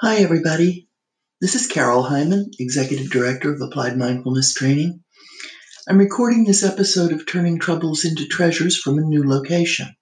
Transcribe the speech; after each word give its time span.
Hi, 0.00 0.16
everybody. 0.16 0.88
This 1.40 1.54
is 1.54 1.68
Carol 1.68 2.02
Hyman, 2.02 2.50
Executive 2.58 3.12
Director 3.12 3.54
of 3.54 3.60
Applied 3.60 3.96
Mindfulness 3.96 4.52
Training. 4.52 5.04
I'm 5.88 5.98
recording 5.98 6.44
this 6.44 6.64
episode 6.64 7.12
of 7.12 7.26
Turning 7.26 7.60
Troubles 7.60 8.04
into 8.04 8.26
Treasures 8.26 8.76
from 8.76 8.98
a 8.98 9.02
new 9.02 9.22
location. 9.22 9.94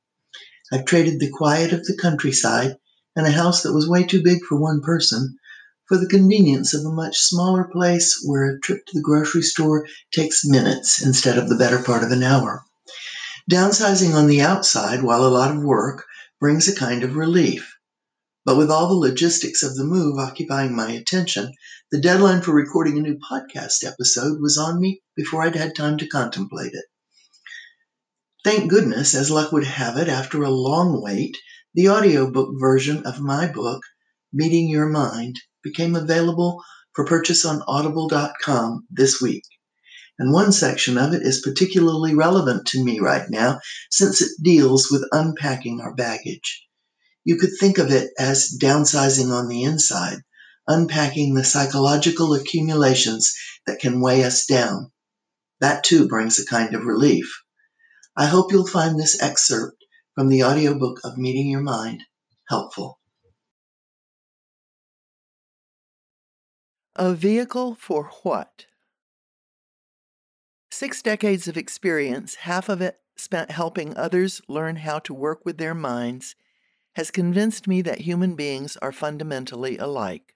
I've 0.73 0.87
traded 0.87 1.21
the 1.21 1.31
quiet 1.31 1.75
of 1.75 1.85
the 1.85 1.95
countryside 2.01 2.79
and 3.15 3.27
a 3.27 3.31
house 3.31 3.63
that 3.63 3.75
was 3.75 3.87
way 3.87 4.03
too 4.03 4.23
big 4.23 4.39
for 4.49 4.59
one 4.59 4.81
person 4.81 5.37
for 5.85 5.99
the 5.99 6.09
convenience 6.09 6.73
of 6.73 6.87
a 6.87 6.91
much 6.91 7.19
smaller 7.19 7.69
place 7.71 8.19
where 8.25 8.47
a 8.47 8.61
trip 8.61 8.87
to 8.87 8.93
the 8.95 9.03
grocery 9.03 9.43
store 9.43 9.87
takes 10.11 10.43
minutes 10.43 11.05
instead 11.05 11.37
of 11.37 11.51
the 11.51 11.57
better 11.57 11.83
part 11.83 12.03
of 12.03 12.11
an 12.11 12.23
hour. 12.23 12.65
Downsizing 13.51 14.15
on 14.15 14.27
the 14.27 14.41
outside, 14.41 15.03
while 15.03 15.23
a 15.23 15.29
lot 15.29 15.55
of 15.55 15.63
work, 15.63 16.07
brings 16.41 16.67
a 16.67 16.75
kind 16.75 17.05
of 17.05 17.15
relief. 17.15 17.77
But 18.45 18.57
with 18.57 18.71
all 18.71 18.89
the 18.89 18.95
logistics 18.95 19.63
of 19.63 19.77
the 19.77 19.85
move 19.85 20.19
occupying 20.19 20.75
my 20.75 20.91
attention, 20.91 21.53
the 21.93 22.01
deadline 22.01 22.43
for 22.43 22.53
recording 22.53 22.99
a 22.99 23.01
new 23.01 23.17
podcast 23.17 23.85
episode 23.85 24.41
was 24.41 24.59
on 24.59 24.81
me 24.81 25.01
before 25.15 25.43
I'd 25.43 25.55
had 25.55 25.77
time 25.77 25.97
to 25.99 26.09
contemplate 26.09 26.73
it. 26.75 26.85
Thank 28.43 28.69
goodness, 28.69 29.15
as 29.15 29.31
luck 29.31 29.53
would 29.53 29.65
have 29.65 29.97
it, 29.97 30.09
after 30.09 30.43
a 30.43 30.51
long 30.51 31.01
wait, 31.01 31.39
the 31.75 31.89
audiobook 31.89 32.59
version 32.59 33.07
of 33.07 33.21
my 33.21 33.47
book, 33.47 33.83
Meeting 34.33 34.69
Your 34.69 34.89
Mind, 34.89 35.39
became 35.63 35.95
available 35.95 36.65
for 36.95 37.05
purchase 37.05 37.45
on 37.45 37.63
audible.com 37.69 38.87
this 38.91 39.21
week. 39.21 39.45
And 40.19 40.33
one 40.33 40.51
section 40.51 40.99
of 40.99 41.15
it 41.15 41.23
is 41.23 41.41
particularly 41.41 42.15
relevant 42.15 42.67
to 42.69 42.85
me 42.85 42.99
right 42.99 43.31
now 43.31 43.61
since 43.91 44.21
it 44.21 44.33
deals 44.43 44.89
with 44.91 45.09
unpacking 45.13 45.81
our 45.81 45.95
baggage. 45.95 46.67
You 47.25 47.37
could 47.37 47.51
think 47.59 47.79
of 47.79 47.91
it 47.91 48.11
as 48.19 48.57
downsizing 48.61 49.31
on 49.31 49.49
the 49.49 49.63
inside, 49.63 50.19
unpacking 50.67 51.35
the 51.35 51.45
psychological 51.45 52.35
accumulations 52.35 53.33
that 53.67 53.81
can 53.81 54.01
weigh 54.01 54.25
us 54.25 54.47
down. 54.47 54.91
That 55.61 55.85
too 55.85 56.09
brings 56.09 56.39
a 56.39 56.47
kind 56.47 56.75
of 56.75 56.85
relief. 56.85 57.43
I 58.17 58.27
hope 58.27 58.53
you'll 58.53 58.67
find 58.67 58.99
this 58.99 59.23
excerpt 59.23 59.77
from 60.15 60.29
the 60.29 60.45
audiobook 60.45 61.01
of 61.05 61.17
Meeting 61.17 61.49
Your 61.49 61.63
Mind 61.63 62.03
helpful. 62.49 62.99
A 66.97 67.15
vehicle 67.15 67.75
for 67.75 68.11
what? 68.23 68.67
Six 70.71 71.01
decades 71.01 71.49
of 71.49 71.57
experience, 71.57 72.35
half 72.35 72.69
of 72.69 72.83
it 72.83 72.99
spent 73.17 73.51
helping 73.51 73.97
others 73.97 74.43
learn 74.49 74.77
how 74.77 74.99
to 74.99 75.15
work 75.15 75.47
with 75.47 75.57
their 75.57 75.75
minds, 75.75 76.35
has 76.95 77.11
convinced 77.11 77.67
me 77.67 77.83
that 77.83 78.03
human 78.03 78.35
beings 78.35 78.77
are 78.79 78.93
fundamentally 78.93 79.79
alike. 79.79 80.35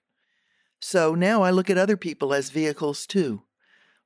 So 0.80 1.14
now 1.14 1.42
I 1.42 1.50
look 1.50 1.70
at 1.70 1.78
other 1.78 1.96
people 1.96 2.32
as 2.32 2.50
vehicles 2.50 3.06
too. 3.06 3.42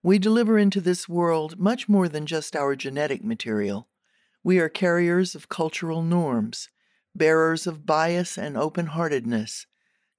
We 0.03 0.19
deliver 0.19 0.59
into 0.59 0.81
this 0.81 1.09
world 1.09 1.59
much 1.59 1.89
more 1.89 2.09
than 2.09 2.27
just 2.27 2.57
our 2.57 2.75
genetic 2.75 3.23
material. 3.23 3.89
We 4.43 4.59
are 4.59 4.69
carriers 4.69 5.35
of 5.35 5.49
cultural 5.49 6.03
norms, 6.03 6.71
bearers 7.15 7.67
of 7.67 7.85
bias 7.85 8.39
and 8.39 8.57
open 8.57 8.87
heartedness, 8.87 9.67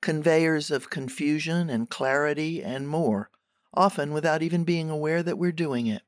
conveyors 0.01 0.69
of 0.71 0.89
confusion 0.89 1.69
and 1.69 1.89
clarity 1.89 2.63
and 2.63 2.87
more, 2.87 3.31
often 3.73 4.13
without 4.13 4.43
even 4.43 4.63
being 4.63 4.89
aware 4.89 5.23
that 5.23 5.37
we're 5.37 5.51
doing 5.51 5.87
it. 5.87 6.03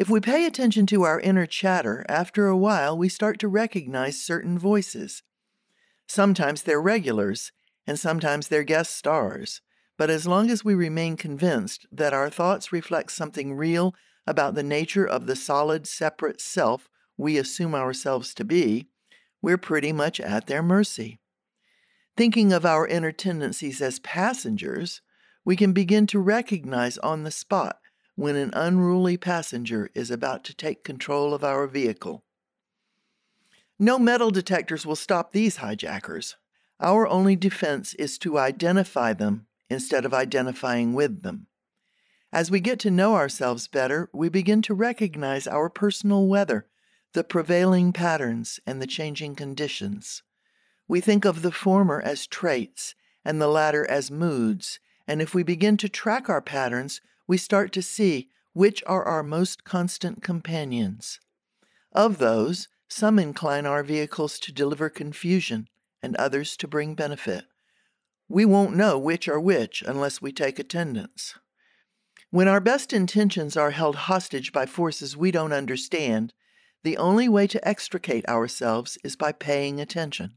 If 0.00 0.08
we 0.08 0.18
pay 0.18 0.46
attention 0.46 0.86
to 0.86 1.02
our 1.02 1.20
inner 1.20 1.44
chatter, 1.44 2.06
after 2.08 2.46
a 2.46 2.56
while 2.56 2.96
we 2.96 3.10
start 3.10 3.38
to 3.40 3.48
recognize 3.48 4.18
certain 4.18 4.58
voices. 4.58 5.22
Sometimes 6.06 6.62
they're 6.62 6.80
regulars, 6.80 7.52
and 7.86 7.98
sometimes 7.98 8.48
they're 8.48 8.62
guest 8.62 8.96
stars. 8.96 9.60
But 9.98 10.08
as 10.08 10.26
long 10.26 10.50
as 10.50 10.64
we 10.64 10.72
remain 10.72 11.18
convinced 11.18 11.84
that 11.92 12.14
our 12.14 12.30
thoughts 12.30 12.72
reflect 12.72 13.12
something 13.12 13.52
real 13.52 13.94
about 14.26 14.54
the 14.54 14.62
nature 14.62 15.04
of 15.04 15.26
the 15.26 15.36
solid, 15.36 15.86
separate 15.86 16.40
self 16.40 16.88
we 17.18 17.36
assume 17.36 17.74
ourselves 17.74 18.32
to 18.36 18.44
be, 18.44 18.88
we're 19.42 19.58
pretty 19.58 19.92
much 19.92 20.18
at 20.18 20.46
their 20.46 20.62
mercy. 20.62 21.20
Thinking 22.16 22.54
of 22.54 22.64
our 22.64 22.86
inner 22.86 23.12
tendencies 23.12 23.82
as 23.82 23.98
passengers, 23.98 25.02
we 25.44 25.56
can 25.56 25.74
begin 25.74 26.06
to 26.06 26.20
recognize 26.20 26.96
on 26.96 27.24
the 27.24 27.30
spot 27.30 27.79
when 28.20 28.36
an 28.36 28.50
unruly 28.52 29.16
passenger 29.16 29.90
is 29.94 30.10
about 30.10 30.44
to 30.44 30.52
take 30.52 30.84
control 30.84 31.32
of 31.32 31.42
our 31.42 31.66
vehicle. 31.66 32.22
No 33.78 33.98
metal 33.98 34.30
detectors 34.30 34.84
will 34.84 34.94
stop 34.94 35.32
these 35.32 35.56
hijackers. 35.56 36.36
Our 36.80 37.08
only 37.08 37.34
defense 37.34 37.94
is 37.94 38.18
to 38.18 38.38
identify 38.38 39.14
them 39.14 39.46
instead 39.70 40.04
of 40.04 40.12
identifying 40.12 40.92
with 40.92 41.22
them. 41.22 41.46
As 42.30 42.50
we 42.50 42.60
get 42.60 42.78
to 42.80 42.90
know 42.90 43.14
ourselves 43.14 43.68
better, 43.68 44.10
we 44.12 44.28
begin 44.28 44.60
to 44.62 44.74
recognize 44.74 45.46
our 45.46 45.70
personal 45.70 46.26
weather, 46.26 46.66
the 47.14 47.24
prevailing 47.24 47.90
patterns, 47.90 48.60
and 48.66 48.82
the 48.82 48.86
changing 48.86 49.34
conditions. 49.34 50.22
We 50.86 51.00
think 51.00 51.24
of 51.24 51.40
the 51.40 51.52
former 51.52 52.02
as 52.02 52.26
traits 52.26 52.94
and 53.24 53.40
the 53.40 53.48
latter 53.48 53.90
as 53.90 54.10
moods, 54.10 54.78
and 55.08 55.22
if 55.22 55.34
we 55.34 55.42
begin 55.42 55.78
to 55.78 55.88
track 55.88 56.28
our 56.28 56.42
patterns, 56.42 57.00
we 57.30 57.36
start 57.36 57.72
to 57.72 57.80
see 57.80 58.28
which 58.54 58.82
are 58.88 59.04
our 59.04 59.22
most 59.22 59.62
constant 59.62 60.20
companions. 60.20 61.20
Of 61.92 62.18
those, 62.18 62.66
some 62.88 63.20
incline 63.20 63.66
our 63.66 63.84
vehicles 63.84 64.40
to 64.40 64.50
deliver 64.50 64.90
confusion 64.90 65.68
and 66.02 66.16
others 66.16 66.56
to 66.56 66.66
bring 66.66 66.96
benefit. 66.96 67.44
We 68.28 68.44
won't 68.44 68.74
know 68.74 68.98
which 68.98 69.28
are 69.28 69.38
which 69.38 69.80
unless 69.86 70.20
we 70.20 70.32
take 70.32 70.58
attendance. 70.58 71.34
When 72.30 72.48
our 72.48 72.58
best 72.58 72.92
intentions 72.92 73.56
are 73.56 73.70
held 73.70 73.94
hostage 74.10 74.50
by 74.50 74.66
forces 74.66 75.16
we 75.16 75.30
don't 75.30 75.52
understand, 75.52 76.32
the 76.82 76.96
only 76.96 77.28
way 77.28 77.46
to 77.46 77.68
extricate 77.68 78.28
ourselves 78.28 78.98
is 79.04 79.14
by 79.14 79.30
paying 79.30 79.80
attention. 79.80 80.36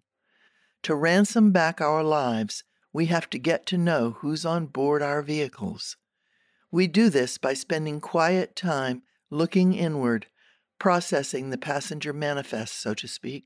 To 0.84 0.94
ransom 0.94 1.52
back 1.52 1.82
our 1.82 2.04
lives, 2.04 2.64
we 2.94 3.08
have 3.08 3.32
to 3.32 3.40
get 3.40 3.66
to 3.66 3.80
know 3.80 4.12
who's 4.20 4.46
on 4.46 4.68
board 4.68 5.02
our 5.02 5.24
vehicles. 5.24 5.98
We 6.74 6.88
do 6.88 7.12
this 7.12 7.38
by 7.38 7.54
spending 7.54 8.02
quiet 8.02 8.56
time 8.56 9.04
looking 9.30 9.76
inward, 9.76 10.26
processing 10.80 11.52
the 11.52 11.58
passenger 11.60 12.14
manifest, 12.14 12.82
so 12.82 12.96
to 12.96 13.08
speak. 13.08 13.46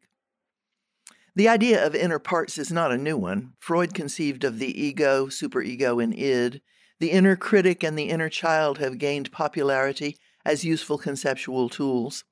The 1.36 1.50
idea 1.50 1.86
of 1.86 1.94
inner 1.94 2.20
parts 2.20 2.58
is 2.58 2.72
not 2.72 2.94
a 2.94 2.98
new 2.98 3.18
one. 3.18 3.52
Freud 3.60 3.94
conceived 3.94 4.46
of 4.46 4.60
the 4.60 4.82
ego, 4.82 5.26
superego, 5.26 6.02
and 6.02 6.18
id. 6.18 6.62
The 7.02 7.12
inner 7.12 7.36
critic 7.36 7.84
and 7.84 8.00
the 8.00 8.08
inner 8.08 8.30
child 8.30 8.78
have 8.78 8.98
gained 8.98 9.34
popularity 9.34 10.16
as 10.46 10.64
useful 10.64 10.98
conceptual 10.98 11.68
tools. 11.68 12.24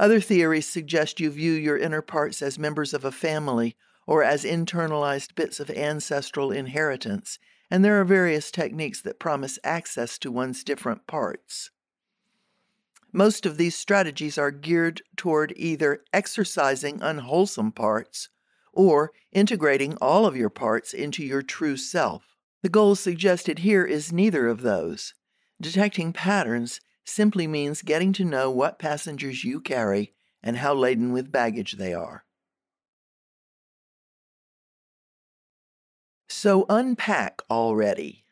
Other 0.00 0.18
theories 0.18 0.66
suggest 0.66 1.20
you 1.20 1.30
view 1.30 1.52
your 1.52 1.78
inner 1.78 2.02
parts 2.02 2.42
as 2.42 2.58
members 2.58 2.92
of 2.92 3.04
a 3.04 3.12
family 3.12 3.76
or 4.08 4.24
as 4.24 4.42
internalized 4.42 5.36
bits 5.36 5.60
of 5.60 5.70
ancestral 5.70 6.50
inheritance, 6.50 7.38
and 7.72 7.82
there 7.82 7.98
are 7.98 8.04
various 8.04 8.50
techniques 8.50 9.00
that 9.00 9.18
promise 9.18 9.58
access 9.64 10.18
to 10.18 10.30
one's 10.30 10.62
different 10.62 11.06
parts. 11.06 11.70
Most 13.14 13.46
of 13.46 13.56
these 13.56 13.74
strategies 13.74 14.36
are 14.36 14.50
geared 14.50 15.00
toward 15.16 15.54
either 15.56 16.04
exercising 16.12 17.00
unwholesome 17.00 17.72
parts 17.72 18.28
or 18.74 19.12
integrating 19.32 19.96
all 20.02 20.26
of 20.26 20.36
your 20.36 20.50
parts 20.50 20.92
into 20.92 21.24
your 21.24 21.40
true 21.40 21.78
self. 21.78 22.36
The 22.62 22.68
goal 22.68 22.94
suggested 22.94 23.60
here 23.60 23.86
is 23.86 24.12
neither 24.12 24.48
of 24.48 24.60
those. 24.60 25.14
Detecting 25.58 26.12
patterns 26.12 26.78
simply 27.06 27.46
means 27.46 27.80
getting 27.80 28.12
to 28.12 28.24
know 28.26 28.50
what 28.50 28.78
passengers 28.78 29.44
you 29.44 29.62
carry 29.62 30.12
and 30.42 30.58
how 30.58 30.74
laden 30.74 31.10
with 31.10 31.32
baggage 31.32 31.78
they 31.78 31.94
are. 31.94 32.26
So 36.42 36.66
unpack 36.68 37.40
already. 37.48 38.24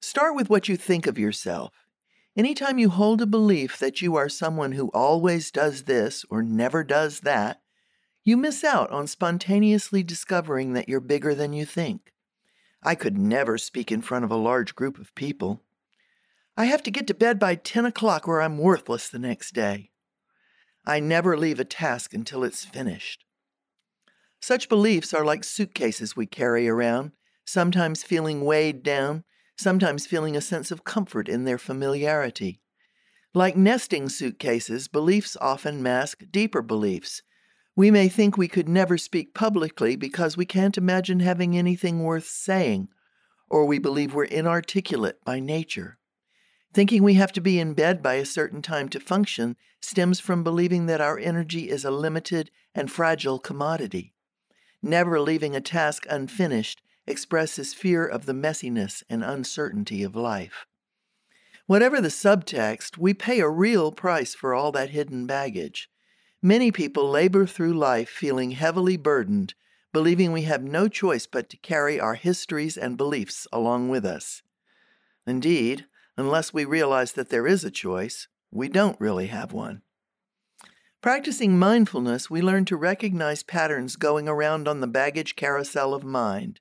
Start 0.00 0.36
with 0.36 0.48
what 0.48 0.68
you 0.68 0.76
think 0.76 1.08
of 1.08 1.18
yourself. 1.18 1.72
Anytime 2.36 2.78
you 2.78 2.88
hold 2.88 3.20
a 3.20 3.26
belief 3.26 3.80
that 3.80 4.00
you 4.00 4.14
are 4.14 4.28
someone 4.28 4.70
who 4.70 4.92
always 4.94 5.50
does 5.50 5.86
this 5.86 6.24
or 6.30 6.40
never 6.40 6.84
does 6.84 7.22
that, 7.22 7.62
you 8.22 8.36
miss 8.36 8.62
out 8.62 8.92
on 8.92 9.08
spontaneously 9.08 10.04
discovering 10.04 10.72
that 10.72 10.88
you're 10.88 11.00
bigger 11.00 11.34
than 11.34 11.52
you 11.52 11.66
think. 11.66 12.12
I 12.80 12.94
could 12.94 13.18
never 13.18 13.58
speak 13.58 13.90
in 13.90 14.00
front 14.00 14.24
of 14.24 14.30
a 14.30 14.36
large 14.36 14.76
group 14.76 15.00
of 15.00 15.12
people. 15.16 15.64
I 16.56 16.66
have 16.66 16.84
to 16.84 16.92
get 16.92 17.08
to 17.08 17.12
bed 17.14 17.40
by 17.40 17.56
10 17.56 17.86
o'clock 17.86 18.28
or 18.28 18.40
I'm 18.40 18.58
worthless 18.58 19.08
the 19.08 19.18
next 19.18 19.52
day. 19.52 19.90
I 20.86 21.00
never 21.00 21.36
leave 21.36 21.58
a 21.58 21.64
task 21.64 22.14
until 22.14 22.44
it's 22.44 22.64
finished. 22.64 23.24
Such 24.40 24.68
beliefs 24.68 25.12
are 25.12 25.24
like 25.24 25.44
suitcases 25.44 26.16
we 26.16 26.26
carry 26.26 26.68
around, 26.68 27.12
sometimes 27.44 28.02
feeling 28.02 28.44
weighed 28.44 28.82
down, 28.82 29.24
sometimes 29.56 30.06
feeling 30.06 30.36
a 30.36 30.40
sense 30.40 30.70
of 30.70 30.84
comfort 30.84 31.28
in 31.28 31.44
their 31.44 31.58
familiarity. 31.58 32.60
Like 33.34 33.56
nesting 33.56 34.08
suitcases, 34.08 34.88
beliefs 34.88 35.36
often 35.40 35.82
mask 35.82 36.22
deeper 36.30 36.62
beliefs. 36.62 37.22
We 37.76 37.90
may 37.90 38.08
think 38.08 38.36
we 38.36 38.48
could 38.48 38.68
never 38.68 38.96
speak 38.96 39.34
publicly 39.34 39.96
because 39.96 40.36
we 40.36 40.46
can't 40.46 40.78
imagine 40.78 41.20
having 41.20 41.56
anything 41.56 42.02
worth 42.02 42.26
saying, 42.26 42.88
or 43.50 43.66
we 43.66 43.78
believe 43.78 44.14
we're 44.14 44.24
inarticulate 44.24 45.24
by 45.24 45.40
nature. 45.40 45.98
Thinking 46.72 47.02
we 47.02 47.14
have 47.14 47.32
to 47.32 47.40
be 47.40 47.58
in 47.58 47.74
bed 47.74 48.02
by 48.02 48.14
a 48.14 48.24
certain 48.24 48.62
time 48.62 48.88
to 48.90 49.00
function 49.00 49.56
stems 49.80 50.20
from 50.20 50.42
believing 50.42 50.86
that 50.86 51.00
our 51.00 51.18
energy 51.18 51.68
is 51.68 51.84
a 51.84 51.90
limited 51.90 52.50
and 52.74 52.90
fragile 52.90 53.38
commodity. 53.38 54.14
Never 54.82 55.20
leaving 55.20 55.56
a 55.56 55.60
task 55.60 56.06
unfinished 56.08 56.82
expresses 57.06 57.74
fear 57.74 58.06
of 58.06 58.26
the 58.26 58.34
messiness 58.34 59.02
and 59.08 59.24
uncertainty 59.24 60.02
of 60.02 60.14
life. 60.14 60.66
Whatever 61.66 62.00
the 62.00 62.08
subtext, 62.08 62.96
we 62.96 63.12
pay 63.12 63.40
a 63.40 63.48
real 63.48 63.92
price 63.92 64.34
for 64.34 64.54
all 64.54 64.72
that 64.72 64.90
hidden 64.90 65.26
baggage. 65.26 65.90
Many 66.40 66.70
people 66.70 67.10
labor 67.10 67.46
through 67.46 67.74
life 67.74 68.08
feeling 68.08 68.52
heavily 68.52 68.96
burdened, 68.96 69.54
believing 69.92 70.32
we 70.32 70.42
have 70.42 70.62
no 70.62 70.88
choice 70.88 71.26
but 71.26 71.50
to 71.50 71.56
carry 71.56 71.98
our 71.98 72.14
histories 72.14 72.76
and 72.76 72.96
beliefs 72.96 73.46
along 73.52 73.88
with 73.88 74.04
us. 74.04 74.42
Indeed, 75.26 75.86
unless 76.16 76.54
we 76.54 76.64
realize 76.64 77.12
that 77.12 77.28
there 77.28 77.46
is 77.46 77.64
a 77.64 77.70
choice, 77.70 78.28
we 78.50 78.68
don't 78.68 79.00
really 79.00 79.26
have 79.26 79.52
one. 79.52 79.82
Practicing 81.00 81.56
mindfulness, 81.56 82.28
we 82.28 82.42
learn 82.42 82.64
to 82.64 82.76
recognize 82.76 83.44
patterns 83.44 83.94
going 83.94 84.28
around 84.28 84.66
on 84.66 84.80
the 84.80 84.88
baggage 84.88 85.36
carousel 85.36 85.94
of 85.94 86.02
mind. 86.02 86.58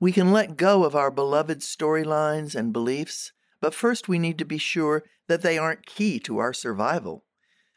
We 0.00 0.12
can 0.12 0.32
let 0.32 0.56
go 0.56 0.84
of 0.84 0.96
our 0.96 1.10
beloved 1.10 1.60
storylines 1.60 2.54
and 2.54 2.72
beliefs, 2.72 3.32
but 3.60 3.74
first 3.74 4.08
we 4.08 4.18
need 4.18 4.38
to 4.38 4.46
be 4.46 4.56
sure 4.56 5.04
that 5.28 5.42
they 5.42 5.58
aren't 5.58 5.84
key 5.84 6.18
to 6.20 6.38
our 6.38 6.54
survival. 6.54 7.26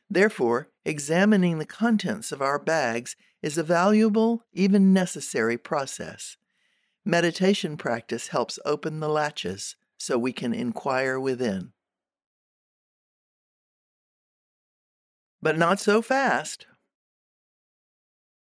Therefore, 0.09 0.69
examining 0.85 1.59
the 1.59 1.65
contents 1.65 2.31
of 2.31 2.41
our 2.41 2.59
bags 2.59 3.17
is 3.41 3.57
a 3.57 3.63
valuable, 3.63 4.45
even 4.53 4.93
necessary 4.93 5.57
process. 5.57 6.37
Meditation 7.03 7.75
practice 7.75 8.29
helps 8.29 8.57
open 8.63 9.01
the 9.01 9.09
latches 9.09 9.75
so 9.97 10.17
we 10.17 10.31
can 10.31 10.53
inquire 10.53 11.19
within. 11.19 11.73
But 15.41 15.57
not 15.57 15.79
so 15.79 16.01
fast. 16.01 16.67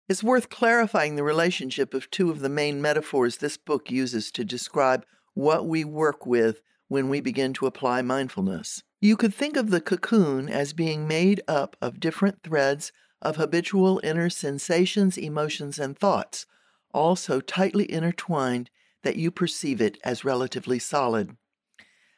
It's 0.08 0.22
worth 0.22 0.48
clarifying 0.48 1.16
the 1.16 1.24
relationship 1.24 1.92
of 1.92 2.10
two 2.10 2.30
of 2.30 2.40
the 2.40 2.48
main 2.48 2.80
metaphors 2.80 3.38
this 3.38 3.56
book 3.56 3.90
uses 3.90 4.30
to 4.32 4.44
describe 4.44 5.04
what 5.34 5.66
we 5.66 5.84
work 5.84 6.24
with 6.26 6.62
when 6.88 7.08
we 7.08 7.20
begin 7.20 7.52
to 7.54 7.66
apply 7.66 8.02
mindfulness. 8.02 8.84
You 9.00 9.16
could 9.16 9.34
think 9.34 9.56
of 9.56 9.70
the 9.70 9.80
cocoon 9.80 10.48
as 10.48 10.72
being 10.72 11.08
made 11.08 11.42
up 11.48 11.76
of 11.82 11.98
different 11.98 12.42
threads 12.44 12.92
of 13.20 13.36
habitual 13.36 14.00
inner 14.04 14.30
sensations, 14.30 15.18
emotions, 15.18 15.78
and 15.80 15.98
thoughts, 15.98 16.46
all 16.94 17.16
so 17.16 17.40
tightly 17.40 17.90
intertwined 17.90 18.70
that 19.02 19.16
you 19.16 19.30
perceive 19.30 19.80
it 19.80 19.98
as 20.04 20.24
relatively 20.24 20.78
solid. 20.78 21.36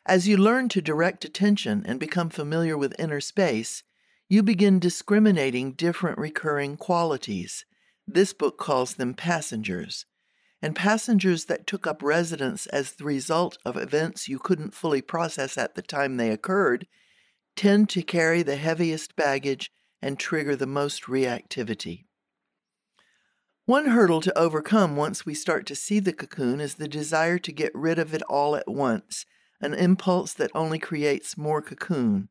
As 0.04 0.28
you 0.28 0.36
learn 0.36 0.68
to 0.70 0.82
direct 0.82 1.24
attention 1.24 1.84
and 1.86 1.98
become 1.98 2.30
familiar 2.30 2.76
with 2.76 2.98
inner 2.98 3.20
space, 3.20 3.82
you 4.28 4.42
begin 4.42 4.78
discriminating 4.78 5.72
different 5.72 6.18
recurring 6.18 6.76
qualities. 6.76 7.64
This 8.06 8.34
book 8.34 8.58
calls 8.58 8.94
them 8.94 9.14
passengers. 9.14 10.04
And 10.60 10.76
passengers 10.76 11.46
that 11.46 11.66
took 11.66 11.86
up 11.86 12.02
residence 12.02 12.66
as 12.66 12.92
the 12.92 13.04
result 13.04 13.56
of 13.64 13.76
events 13.76 14.28
you 14.28 14.38
couldn't 14.38 14.74
fully 14.74 15.00
process 15.00 15.56
at 15.56 15.76
the 15.76 15.82
time 15.82 16.16
they 16.16 16.30
occurred 16.30 16.86
tend 17.56 17.88
to 17.90 18.02
carry 18.02 18.42
the 18.42 18.56
heaviest 18.56 19.16
baggage 19.16 19.70
and 20.02 20.18
trigger 20.18 20.56
the 20.56 20.66
most 20.66 21.04
reactivity. 21.04 22.04
One 23.66 23.86
hurdle 23.86 24.20
to 24.22 24.38
overcome 24.38 24.96
once 24.96 25.24
we 25.24 25.34
start 25.34 25.64
to 25.66 25.76
see 25.76 26.00
the 26.00 26.12
cocoon 26.12 26.60
is 26.60 26.74
the 26.74 26.88
desire 26.88 27.38
to 27.38 27.52
get 27.52 27.74
rid 27.74 27.98
of 27.98 28.12
it 28.12 28.22
all 28.22 28.56
at 28.56 28.68
once, 28.68 29.26
an 29.60 29.74
impulse 29.74 30.32
that 30.34 30.50
only 30.54 30.78
creates 30.78 31.36
more 31.36 31.62
cocoon. 31.62 32.28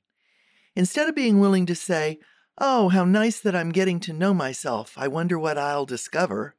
Instead 0.78 1.10
of 1.10 1.16
being 1.16 1.40
willing 1.40 1.66
to 1.66 1.74
say, 1.74 2.20
Oh, 2.60 2.90
how 2.90 3.04
nice 3.04 3.40
that 3.40 3.56
I'm 3.56 3.72
getting 3.72 4.00
to 4.02 4.14
know 4.14 4.32
myself. 4.32 4.94
I 4.96 5.08
wonder 5.08 5.40
what 5.40 5.58
I'll 5.58 5.88
discover. 5.88 6.56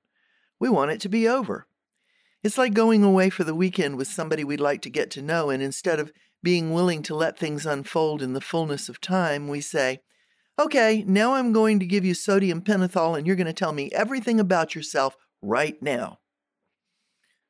We 0.59 0.69
want 0.69 0.91
it 0.91 1.01
to 1.03 1.09
be 1.09 1.29
over. 1.29 1.69
It's 2.43 2.59
like 2.59 2.75
going 2.75 3.05
away 3.05 3.31
for 3.31 3.45
the 3.45 3.55
weekend 3.55 3.97
with 3.97 4.09
somebody 4.09 4.43
we'd 4.43 4.59
like 4.59 4.83
to 4.83 4.91
get 4.91 5.13
to 5.13 5.23
know, 5.23 5.51
and 5.51 5.63
instead 5.63 6.01
of 6.01 6.13
being 6.43 6.73
willing 6.73 7.05
to 7.05 7.15
let 7.15 7.39
things 7.39 7.65
unfold 7.65 8.21
in 8.21 8.33
the 8.33 8.41
fullness 8.41 8.89
of 8.89 9.01
time, 9.01 9.47
we 9.47 9.61
say, 9.61 10.01
Okay, 10.59 11.05
now 11.07 11.35
I'm 11.35 11.53
going 11.53 11.79
to 11.79 11.87
give 11.87 12.05
you 12.05 12.15
sodium 12.15 12.61
pentothal, 12.61 13.17
and 13.17 13.25
you're 13.25 13.37
going 13.37 13.47
to 13.47 13.53
tell 13.53 13.73
me 13.73 13.89
everything 13.93 14.41
about 14.41 14.75
yourself 14.75 15.17
right 15.41 15.81
now. 15.81 16.19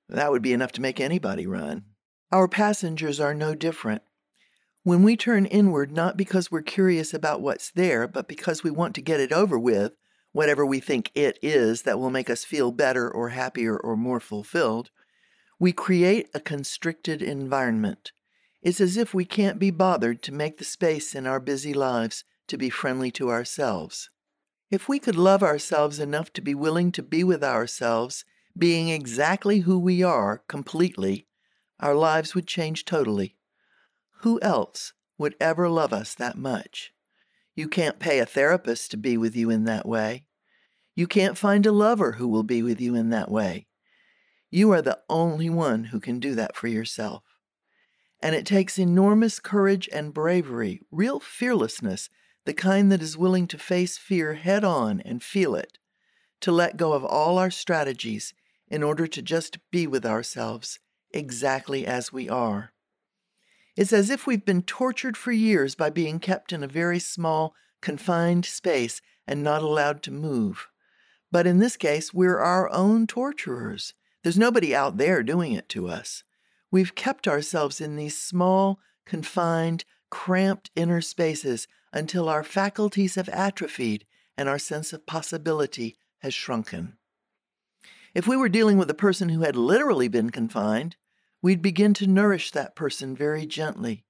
That 0.07 0.31
would 0.31 0.43
be 0.43 0.53
enough 0.53 0.73
to 0.73 0.83
make 0.83 1.01
anybody 1.01 1.47
run. 1.47 1.85
Our 2.31 2.47
passengers 2.47 3.21
are 3.21 3.33
no 3.33 3.55
different. 3.55 4.03
When 4.89 5.03
we 5.03 5.19
turn 5.19 5.45
inward, 5.45 5.93
not 5.93 6.17
because 6.17 6.51
we're 6.51 6.63
curious 6.63 7.13
about 7.13 7.43
what's 7.43 7.71
there, 7.71 8.09
but 8.09 8.27
because 8.27 8.63
we 8.63 8.71
want 8.71 8.95
to 8.95 9.03
get 9.03 9.21
it 9.21 9.33
over 9.33 9.59
with, 9.59 9.93
whatever 10.33 10.65
we 10.65 10.81
think 10.81 11.11
it 11.15 11.39
is 11.43 11.83
that 11.83 11.99
will 11.99 12.09
make 12.09 12.31
us 12.31 12.47
feel 12.47 12.73
better 12.73 13.07
or 13.11 13.29
happier 13.29 13.77
or 13.77 13.99
more 13.99 14.19
fulfilled, 14.19 14.89
we 15.61 15.73
create 15.73 16.31
a 16.33 16.41
constricted 16.41 17.21
environment. 17.21 18.13
It's 18.63 18.81
as 18.81 18.97
if 18.97 19.13
we 19.13 19.27
can't 19.27 19.59
be 19.59 19.71
bothered 19.71 20.23
to 20.23 20.33
make 20.33 20.57
the 20.57 20.65
space 20.65 21.15
in 21.15 21.27
our 21.27 21.39
busy 21.39 21.75
lives 21.75 22.25
to 22.47 22.57
be 22.57 22.71
friendly 22.71 23.11
to 23.11 23.29
ourselves. 23.29 24.09
If 24.71 24.89
we 24.89 24.99
could 24.99 25.17
love 25.17 25.43
ourselves 25.43 25.99
enough 25.99 26.33
to 26.33 26.41
be 26.41 26.55
willing 26.55 26.93
to 26.93 27.03
be 27.03 27.23
with 27.23 27.45
ourselves, 27.45 28.25
being 28.57 28.89
exactly 28.89 29.59
who 29.59 29.79
we 29.79 30.03
are 30.03 30.45
completely, 30.49 31.27
our 31.79 31.95
lives 31.95 32.35
would 32.35 32.47
change 32.47 32.87
totally. 32.87 33.35
Who 34.23 34.41
else 34.41 34.95
would 35.17 35.37
ever 35.41 35.69
love 35.69 35.93
us 35.93 36.15
that 36.15 36.37
much? 36.37 36.93
You 37.55 37.69
can't 37.69 38.01
pay 38.01 38.19
a 38.19 38.27
therapist 38.27 38.91
to 38.91 38.97
be 38.97 39.17
with 39.17 39.37
you 39.37 39.51
in 39.51 39.65
that 39.65 39.87
way. 39.87 40.25
You 40.97 41.07
can't 41.07 41.39
find 41.39 41.65
a 41.65 41.73
lover 41.73 42.13
who 42.13 42.27
will 42.27 42.43
be 42.43 42.63
with 42.63 42.81
you 42.81 42.97
in 42.97 43.11
that 43.11 43.31
way. 43.31 43.69
You 44.51 44.73
are 44.73 44.83
the 44.83 45.01
only 45.09 45.49
one 45.49 45.85
who 45.85 46.01
can 46.01 46.19
do 46.19 46.35
that 46.35 46.57
for 46.57 46.67
yourself. 46.67 47.23
And 48.21 48.35
it 48.35 48.45
takes 48.45 48.79
enormous 48.79 49.39
courage 49.39 49.89
and 49.93 50.13
bravery, 50.13 50.81
real 50.91 51.21
fearlessness, 51.21 52.11
the 52.45 52.55
kind 52.55 52.91
that 52.91 53.03
is 53.03 53.17
willing 53.17 53.47
to 53.49 53.59
face 53.59 53.99
fear 53.99 54.35
head 54.35 54.65
on 54.65 55.01
and 55.03 55.23
feel 55.23 55.55
it, 55.55 55.79
to 56.41 56.51
let 56.51 56.77
go 56.77 56.93
of 56.93 57.05
all 57.05 57.39
our 57.39 57.51
strategies 57.51 58.35
in 58.67 58.83
order 58.83 59.07
to 59.07 59.23
just 59.23 59.59
be 59.71 59.87
with 59.87 60.05
ourselves 60.05 60.81
exactly 61.13 61.87
as 61.87 62.13
we 62.13 62.29
are. 62.29 62.73
It's 63.79 63.93
as 63.93 64.11
if 64.11 64.27
we've 64.27 64.45
been 64.45 64.63
tortured 64.63 65.17
for 65.17 65.31
years 65.31 65.77
by 65.77 65.89
being 65.89 66.19
kept 66.19 66.53
in 66.53 66.65
a 66.65 66.67
very 66.67 66.99
small, 66.99 67.55
confined 67.81 68.45
space 68.45 69.01
and 69.25 69.45
not 69.45 69.63
allowed 69.63 70.03
to 70.03 70.11
move. 70.11 70.67
But 71.31 71.47
in 71.47 71.61
this 71.61 71.77
case, 71.77 72.13
we're 72.13 72.41
our 72.41 72.69
own 72.71 73.07
torturers. 73.07 73.95
There's 74.25 74.37
nobody 74.37 74.75
out 74.75 74.97
there 74.97 75.23
doing 75.23 75.53
it 75.53 75.69
to 75.69 75.87
us. 75.87 76.25
We've 76.73 76.97
kept 76.97 77.29
ourselves 77.29 77.81
in 77.81 77.95
these 77.95 78.19
small, 78.19 78.81
confined, 79.07 79.85
cramped 80.11 80.73
inner 80.75 81.01
spaces 81.01 81.69
until 81.93 82.29
our 82.29 82.43
faculties 82.43 83.15
have 83.15 83.29
atrophied 83.29 84.05
and 84.37 84.49
our 84.49 84.59
sense 84.59 84.93
of 84.93 85.07
possibility 85.07 85.97
has 86.23 86.35
shrunken. 86.35 86.99
If 88.13 88.27
we 88.27 88.37
were 88.37 88.49
dealing 88.49 88.77
with 88.77 88.91
a 88.91 88.95
person 88.95 89.29
who 89.29 89.43
had 89.43 89.55
literally 89.55 90.09
been 90.09 90.31
confined, 90.31 90.97
We'd 91.41 91.63
begin 91.63 91.95
to 91.95 92.07
nourish 92.07 92.51
that 92.51 92.75
person 92.75 93.15
very 93.15 93.47
gently. 93.47 94.05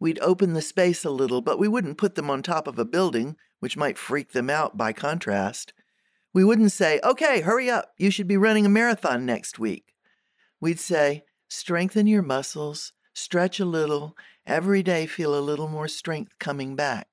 We'd 0.00 0.20
open 0.20 0.52
the 0.52 0.62
space 0.62 1.04
a 1.04 1.10
little, 1.10 1.40
but 1.40 1.58
we 1.58 1.66
wouldn't 1.66 1.98
put 1.98 2.14
them 2.14 2.30
on 2.30 2.42
top 2.42 2.68
of 2.68 2.78
a 2.78 2.84
building, 2.84 3.36
which 3.58 3.76
might 3.76 3.98
freak 3.98 4.32
them 4.32 4.48
out 4.48 4.76
by 4.76 4.92
contrast. 4.92 5.72
We 6.32 6.44
wouldn't 6.44 6.72
say, 6.72 7.00
okay, 7.02 7.40
hurry 7.40 7.68
up, 7.68 7.92
you 7.98 8.10
should 8.10 8.28
be 8.28 8.36
running 8.36 8.64
a 8.64 8.68
marathon 8.68 9.26
next 9.26 9.58
week. 9.58 9.94
We'd 10.60 10.78
say, 10.78 11.24
strengthen 11.48 12.06
your 12.06 12.22
muscles, 12.22 12.92
stretch 13.12 13.58
a 13.58 13.64
little, 13.64 14.16
every 14.46 14.82
day 14.82 15.06
feel 15.06 15.36
a 15.36 15.40
little 15.40 15.68
more 15.68 15.88
strength 15.88 16.38
coming 16.38 16.76
back. 16.76 17.08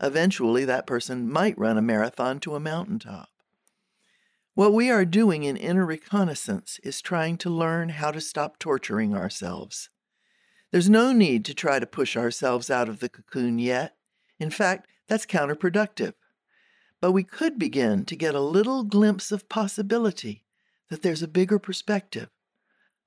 Eventually, 0.00 0.64
that 0.64 0.86
person 0.86 1.30
might 1.30 1.58
run 1.58 1.76
a 1.76 1.82
marathon 1.82 2.40
to 2.40 2.54
a 2.54 2.60
mountaintop. 2.60 3.28
What 4.56 4.72
we 4.72 4.88
are 4.88 5.04
doing 5.04 5.44
in 5.44 5.58
inner 5.58 5.84
reconnaissance 5.84 6.80
is 6.82 7.02
trying 7.02 7.36
to 7.38 7.50
learn 7.50 7.90
how 7.90 8.10
to 8.10 8.22
stop 8.22 8.58
torturing 8.58 9.14
ourselves. 9.14 9.90
There's 10.72 10.88
no 10.88 11.12
need 11.12 11.44
to 11.44 11.54
try 11.54 11.78
to 11.78 11.84
push 11.84 12.16
ourselves 12.16 12.70
out 12.70 12.88
of 12.88 13.00
the 13.00 13.10
cocoon 13.10 13.58
yet. 13.58 13.96
In 14.40 14.48
fact, 14.48 14.88
that's 15.08 15.26
counterproductive. 15.26 16.14
But 17.02 17.12
we 17.12 17.22
could 17.22 17.58
begin 17.58 18.06
to 18.06 18.16
get 18.16 18.34
a 18.34 18.40
little 18.40 18.82
glimpse 18.82 19.30
of 19.30 19.50
possibility 19.50 20.46
that 20.88 21.02
there's 21.02 21.22
a 21.22 21.28
bigger 21.28 21.58
perspective, 21.58 22.30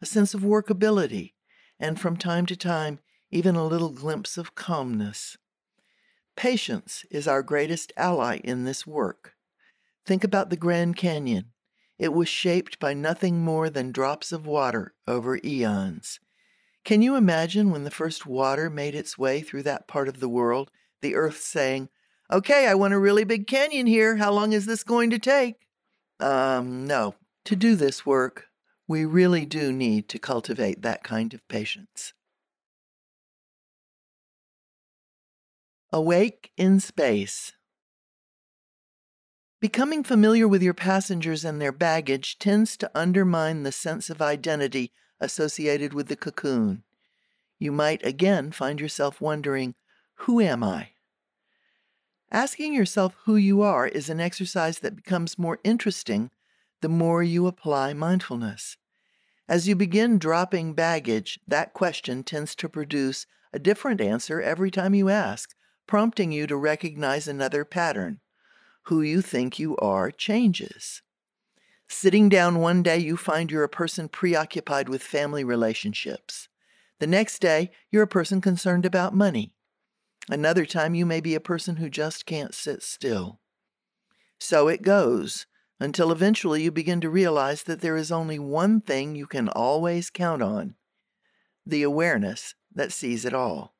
a 0.03 0.05
sense 0.05 0.35
of 0.35 0.41
workability, 0.41 1.33
and 1.79 1.99
from 1.99 2.15
time 2.15 2.45
to 2.45 2.55
time, 2.55 2.99
even 3.31 3.55
a 3.55 3.65
little 3.65 3.89
glimpse 3.89 4.37
of 4.37 4.53
calmness. 4.53 5.35
Patience 6.35 7.05
is 7.09 7.27
our 7.27 7.41
greatest 7.41 7.91
ally 7.97 8.39
in 8.43 8.65
this 8.65 8.85
work. 8.85 9.33
Think 10.09 10.23
about 10.23 10.49
the 10.49 10.57
Grand 10.57 10.95
Canyon. 10.95 11.51
It 11.99 12.13
was 12.13 12.27
shaped 12.27 12.79
by 12.79 12.95
nothing 12.95 13.43
more 13.43 13.69
than 13.69 13.91
drops 13.91 14.31
of 14.31 14.47
water 14.47 14.95
over 15.07 15.39
eons. 15.43 16.19
Can 16.83 17.03
you 17.03 17.15
imagine 17.15 17.69
when 17.69 17.83
the 17.83 17.91
first 17.91 18.25
water 18.25 18.71
made 18.71 18.95
its 18.95 19.19
way 19.19 19.41
through 19.41 19.61
that 19.63 19.87
part 19.87 20.07
of 20.07 20.19
the 20.19 20.27
world, 20.27 20.71
the 21.03 21.13
earth 21.13 21.37
saying, 21.41 21.89
Okay, 22.31 22.65
I 22.65 22.73
want 22.73 22.95
a 22.95 22.97
really 22.97 23.23
big 23.23 23.45
canyon 23.45 23.85
here. 23.85 24.15
How 24.15 24.31
long 24.31 24.51
is 24.51 24.65
this 24.65 24.83
going 24.83 25.11
to 25.11 25.19
take? 25.19 25.67
Um, 26.19 26.87
no. 26.87 27.13
To 27.45 27.55
do 27.55 27.75
this 27.75 28.03
work, 28.03 28.47
we 28.87 29.05
really 29.05 29.45
do 29.45 29.71
need 29.71 30.09
to 30.09 30.17
cultivate 30.17 30.81
that 30.81 31.03
kind 31.03 31.35
of 31.35 31.47
patience. 31.47 32.13
Awake 35.93 36.49
in 36.57 36.79
space. 36.79 37.53
Becoming 39.59 40.03
familiar 40.03 40.47
with 40.47 40.63
your 40.63 40.73
passengers 40.73 41.43
and 41.43 41.59
their 41.59 41.73
baggage 41.73 42.39
tends 42.39 42.77
to 42.77 42.91
undermine 42.95 43.63
the 43.63 43.73
sense 43.73 44.09
of 44.09 44.21
identity 44.21 44.93
associated 45.19 45.93
with 45.93 46.07
the 46.07 46.15
cocoon. 46.15 46.83
You 47.57 47.73
might 47.73 48.05
again 48.05 48.53
find 48.53 48.79
yourself 48.79 49.19
wondering, 49.19 49.75
Who 50.15 50.39
am 50.39 50.63
I? 50.63 50.91
Asking 52.31 52.73
yourself 52.73 53.15
who 53.25 53.35
you 53.35 53.61
are 53.61 53.85
is 53.85 54.09
an 54.09 54.21
exercise 54.21 54.79
that 54.79 54.95
becomes 54.95 55.37
more 55.37 55.59
interesting 55.65 56.31
the 56.79 56.87
more 56.87 57.21
you 57.21 57.45
apply 57.45 57.93
mindfulness. 57.93 58.77
As 59.49 59.67
you 59.67 59.75
begin 59.75 60.19
dropping 60.19 60.73
baggage, 60.73 61.37
that 61.45 61.73
question 61.73 62.23
tends 62.23 62.55
to 62.55 62.69
produce 62.69 63.25
a 63.51 63.59
different 63.59 63.99
answer 63.99 64.39
every 64.39 64.71
time 64.71 64.93
you 64.93 65.09
ask, 65.09 65.53
prompting 65.85 66.31
you 66.31 66.47
to 66.47 66.55
recognize 66.55 67.27
another 67.27 67.65
pattern. 67.65 68.21
Who 68.83 69.01
you 69.01 69.21
think 69.21 69.59
you 69.59 69.77
are 69.77 70.11
changes. 70.11 71.01
Sitting 71.87 72.29
down 72.29 72.59
one 72.59 72.83
day, 72.83 72.97
you 72.97 73.17
find 73.17 73.49
you're 73.49 73.63
a 73.63 73.69
person 73.69 74.09
preoccupied 74.09 74.89
with 74.89 75.01
family 75.01 75.43
relationships. 75.43 76.47
The 76.99 77.07
next 77.07 77.39
day, 77.39 77.71
you're 77.91 78.03
a 78.03 78.07
person 78.07 78.41
concerned 78.41 78.85
about 78.85 79.15
money. 79.15 79.53
Another 80.29 80.65
time, 80.65 80.93
you 80.93 81.05
may 81.05 81.21
be 81.21 81.33
a 81.33 81.39
person 81.39 81.77
who 81.77 81.89
just 81.89 82.25
can't 82.25 82.53
sit 82.53 82.83
still. 82.83 83.39
So 84.39 84.67
it 84.67 84.81
goes 84.81 85.47
until 85.79 86.11
eventually 86.11 86.63
you 86.63 86.71
begin 86.71 87.01
to 87.01 87.09
realize 87.09 87.63
that 87.63 87.81
there 87.81 87.97
is 87.97 88.11
only 88.11 88.37
one 88.37 88.81
thing 88.81 89.15
you 89.15 89.25
can 89.25 89.49
always 89.49 90.09
count 90.09 90.41
on 90.41 90.75
the 91.65 91.83
awareness 91.83 92.55
that 92.73 92.91
sees 92.91 93.25
it 93.25 93.33
all. 93.33 93.75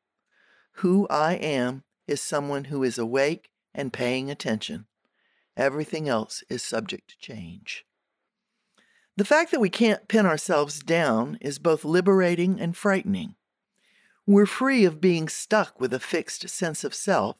Who 0.73 1.07
I 1.09 1.33
am 1.33 1.83
is 2.07 2.21
someone 2.21 2.65
who 2.65 2.83
is 2.83 2.97
awake 2.97 3.49
and 3.73 3.91
paying 3.91 4.29
attention. 4.29 4.85
Everything 5.59 6.07
else 6.07 6.41
is 6.49 6.63
subject 6.63 7.09
to 7.09 7.19
change. 7.19 7.85
The 9.17 9.25
fact 9.25 9.51
that 9.51 9.59
we 9.59 9.69
can't 9.69 10.07
pin 10.07 10.25
ourselves 10.25 10.79
down 10.79 11.37
is 11.41 11.59
both 11.59 11.83
liberating 11.83 12.61
and 12.61 12.77
frightening. 12.77 13.35
We're 14.25 14.45
free 14.45 14.85
of 14.85 15.01
being 15.01 15.27
stuck 15.27 15.77
with 15.77 15.93
a 15.93 15.99
fixed 15.99 16.47
sense 16.47 16.85
of 16.85 16.95
self, 16.95 17.35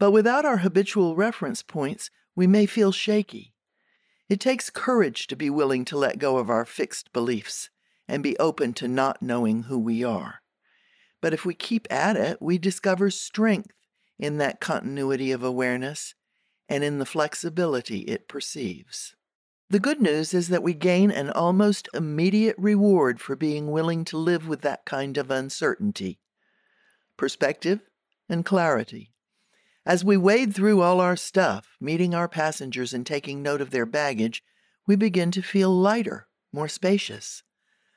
but 0.00 0.10
without 0.10 0.44
our 0.44 0.56
habitual 0.56 1.14
reference 1.14 1.62
points, 1.62 2.10
we 2.34 2.48
may 2.48 2.66
feel 2.66 2.90
shaky. 2.90 3.54
It 4.28 4.40
takes 4.40 4.68
courage 4.68 5.28
to 5.28 5.36
be 5.36 5.48
willing 5.48 5.84
to 5.84 5.96
let 5.96 6.18
go 6.18 6.38
of 6.38 6.50
our 6.50 6.64
fixed 6.64 7.12
beliefs 7.12 7.70
and 8.08 8.20
be 8.20 8.36
open 8.38 8.72
to 8.74 8.88
not 8.88 9.22
knowing 9.22 9.64
who 9.64 9.78
we 9.78 10.02
are. 10.02 10.42
But 11.20 11.32
if 11.32 11.44
we 11.44 11.54
keep 11.54 11.86
at 11.88 12.16
it, 12.16 12.42
we 12.42 12.58
discover 12.58 13.10
strength 13.10 13.70
in 14.18 14.38
that 14.38 14.58
continuity 14.58 15.30
of 15.30 15.44
awareness 15.44 16.16
and 16.70 16.84
in 16.84 16.98
the 16.98 17.04
flexibility 17.04 17.98
it 18.02 18.28
perceives. 18.28 19.16
The 19.68 19.80
good 19.80 20.00
news 20.00 20.32
is 20.32 20.48
that 20.48 20.62
we 20.62 20.72
gain 20.72 21.10
an 21.10 21.30
almost 21.30 21.88
immediate 21.92 22.56
reward 22.56 23.20
for 23.20 23.36
being 23.36 23.70
willing 23.70 24.04
to 24.06 24.16
live 24.16 24.48
with 24.48 24.62
that 24.62 24.86
kind 24.86 25.18
of 25.18 25.30
uncertainty 25.30 26.20
perspective 27.16 27.80
and 28.30 28.46
clarity. 28.46 29.12
As 29.84 30.04
we 30.04 30.16
wade 30.16 30.54
through 30.54 30.80
all 30.80 31.00
our 31.00 31.16
stuff, 31.16 31.76
meeting 31.80 32.14
our 32.14 32.28
passengers 32.28 32.94
and 32.94 33.04
taking 33.04 33.42
note 33.42 33.60
of 33.60 33.70
their 33.70 33.84
baggage, 33.84 34.42
we 34.86 34.96
begin 34.96 35.30
to 35.32 35.42
feel 35.42 35.70
lighter, 35.70 36.28
more 36.52 36.68
spacious. 36.68 37.42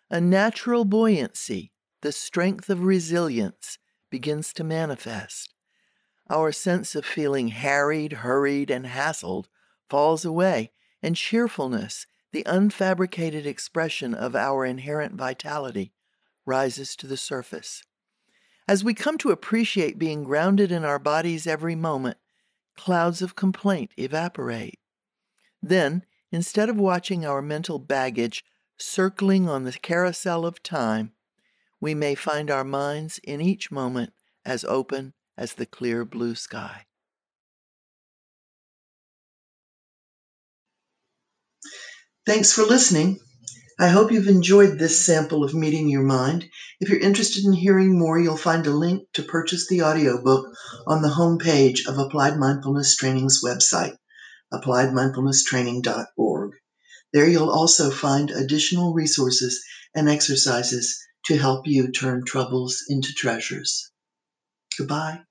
A 0.10 0.20
natural 0.20 0.84
buoyancy, 0.84 1.72
the 2.02 2.12
strength 2.12 2.70
of 2.70 2.84
resilience, 2.84 3.78
begins 4.10 4.52
to 4.54 4.64
manifest 4.64 5.53
our 6.34 6.52
sense 6.52 6.96
of 6.96 7.06
feeling 7.06 7.50
harried, 7.50 8.12
hurried, 8.12 8.72
and 8.72 8.88
hassled 8.88 9.46
falls 9.88 10.26
away, 10.26 10.72
and 11.04 11.16
cheerfulness, 11.16 12.08
the 12.32 12.44
unfabricated 12.46 13.46
expression 13.46 14.16
of 14.16 14.36
our 14.36 14.66
inherent 14.66 15.14
vitality, 15.14 15.94
rises 16.44 16.96
to 16.96 17.06
the 17.06 17.18
surface. 17.18 17.84
As 18.68 18.84
we 18.84 18.96
come 18.96 19.20
to 19.20 19.30
appreciate 19.30 20.00
being 20.00 20.24
grounded 20.24 20.72
in 20.72 20.84
our 20.84 20.98
bodies 20.98 21.46
every 21.46 21.76
moment, 21.76 22.18
clouds 22.76 23.22
of 23.22 23.36
complaint 23.36 23.92
evaporate. 23.96 24.80
Then, 25.62 26.04
instead 26.32 26.68
of 26.68 26.78
watching 26.78 27.24
our 27.26 27.44
mental 27.44 27.78
baggage 27.78 28.44
circling 28.76 29.48
on 29.48 29.66
the 29.66 29.74
carousel 29.74 30.48
of 30.48 30.64
time, 30.64 31.12
we 31.80 31.94
may 31.94 32.16
find 32.16 32.50
our 32.50 32.64
minds 32.64 33.20
in 33.24 33.40
each 33.40 33.70
moment 33.70 34.14
as 34.44 34.66
open 34.66 35.14
as 35.38 35.54
the 35.54 35.66
clear 35.66 36.06
blue 36.06 36.36
sky. 36.36 36.86
Thanks 42.26 42.54
for 42.54 42.64
listening. 42.64 43.20
I 43.80 43.90
hope 43.90 44.12
you've 44.12 44.28
enjoyed 44.28 44.78
this 44.78 45.04
sample 45.04 45.44
of 45.44 45.54
Meeting 45.54 45.90
Your 45.90 46.04
Mind. 46.04 46.46
If 46.80 46.90
you're 46.90 47.00
interested 47.00 47.44
in 47.44 47.54
hearing 47.54 47.98
more, 48.00 48.20
you'll 48.20 48.38
find 48.38 48.66
a 48.68 48.72
link 48.72 49.08
to 49.14 49.24
purchase 49.24 49.68
the 49.68 49.82
audiobook 49.82 50.46
on 50.88 51.02
the 51.02 51.10
homepage 51.10 51.88
of 51.88 51.98
Applied 51.98 52.38
Mindfulness 52.38 52.96
Training's 52.96 53.42
website, 53.44 53.98
appliedmindfulnesstraining.org. 54.54 56.52
There 57.12 57.28
you'll 57.28 57.50
also 57.50 57.90
find 57.92 58.32
additional 58.32 58.94
resources 58.94 59.62
and 59.94 60.08
exercises 60.08 60.98
to 61.26 61.38
help 61.38 61.68
you 61.68 61.92
turn 61.92 62.24
troubles 62.26 62.84
into 62.88 63.12
treasures. 63.14 63.92
Goodbye. 64.78 65.24